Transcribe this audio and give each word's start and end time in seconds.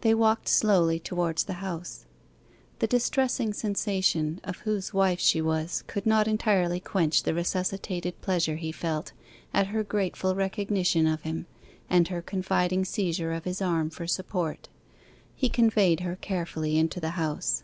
They 0.00 0.12
walked 0.12 0.48
slowly 0.48 0.98
towards 0.98 1.44
the 1.44 1.52
house. 1.62 2.04
The 2.80 2.88
distressing 2.88 3.52
sensation 3.52 4.40
of 4.42 4.56
whose 4.66 4.92
wife 4.92 5.20
she 5.20 5.40
was 5.40 5.84
could 5.86 6.04
not 6.04 6.26
entirely 6.26 6.80
quench 6.80 7.22
the 7.22 7.32
resuscitated 7.32 8.20
pleasure 8.20 8.56
he 8.56 8.72
felt 8.72 9.12
at 9.54 9.68
her 9.68 9.84
grateful 9.84 10.34
recognition 10.34 11.06
of 11.06 11.22
him, 11.22 11.46
and 11.88 12.08
her 12.08 12.22
confiding 12.22 12.84
seizure 12.84 13.32
of 13.32 13.44
his 13.44 13.62
arm 13.62 13.88
for 13.90 14.08
support. 14.08 14.68
He 15.32 15.48
conveyed 15.48 16.00
her 16.00 16.16
carefully 16.16 16.76
into 16.76 16.98
the 16.98 17.10
house. 17.10 17.62